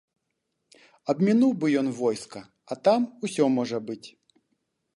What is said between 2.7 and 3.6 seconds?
а там усё